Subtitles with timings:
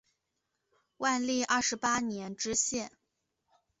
[0.97, 2.91] 万历二十八年知县。